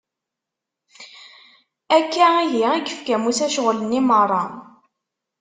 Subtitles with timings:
[1.97, 4.43] Akka ihi i yekfa Musa ccɣel-nni meṛṛa.